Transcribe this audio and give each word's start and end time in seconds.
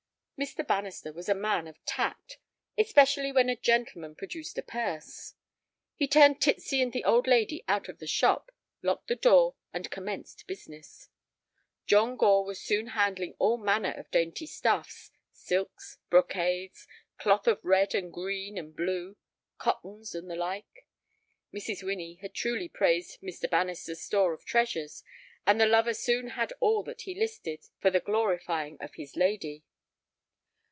Mr. 0.41 0.65
Bannister 0.65 1.13
was 1.13 1.29
a 1.29 1.35
man 1.35 1.67
of 1.67 1.85
tact, 1.85 2.39
especially 2.75 3.31
when 3.31 3.47
a 3.47 3.55
gentleman 3.55 4.15
produced 4.15 4.57
a 4.57 4.63
purse. 4.63 5.35
He 5.95 6.07
turned 6.07 6.41
Titsy 6.41 6.81
and 6.81 6.91
the 6.91 7.03
old 7.03 7.27
lady 7.27 7.63
out 7.67 7.87
of 7.87 7.99
the 7.99 8.07
shop, 8.07 8.51
locked 8.81 9.07
the 9.07 9.15
door, 9.15 9.53
and 9.71 9.91
commenced 9.91 10.47
business. 10.47 11.09
John 11.85 12.17
Gore 12.17 12.43
was 12.43 12.59
soon 12.59 12.87
handling 12.87 13.35
all 13.37 13.59
manner 13.59 13.91
of 13.93 14.09
dainty 14.09 14.47
stuffs: 14.47 15.11
silks, 15.31 15.99
brocades, 16.09 16.87
cloth 17.19 17.45
of 17.45 17.63
red 17.63 17.93
and 17.93 18.11
green 18.11 18.57
and 18.57 18.75
blue, 18.75 19.17
cottons, 19.59 20.15
and 20.15 20.27
the 20.27 20.35
like. 20.35 20.87
Mrs. 21.53 21.83
Winnie 21.83 22.15
had 22.15 22.33
truly 22.33 22.67
praised 22.67 23.21
Mr. 23.21 23.47
Bannister's 23.47 24.01
store 24.01 24.33
of 24.33 24.43
treasures, 24.43 25.03
and 25.45 25.61
the 25.61 25.67
lover 25.67 25.93
soon 25.93 26.29
had 26.29 26.51
all 26.59 26.81
that 26.85 27.01
he 27.01 27.13
listed 27.13 27.63
for 27.79 27.91
the 27.91 27.99
glorifying 27.99 28.75
of 28.81 28.95
his 28.95 29.15
lady. 29.15 29.63